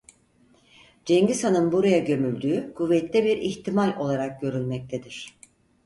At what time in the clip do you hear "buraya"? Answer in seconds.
1.71-1.99